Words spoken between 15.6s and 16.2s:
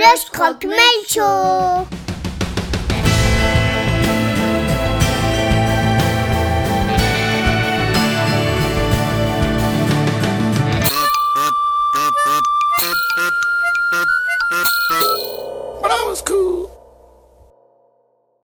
But I